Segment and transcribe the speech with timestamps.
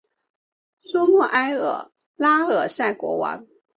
[0.81, 3.45] 苏穆埃尔拉尔萨国王。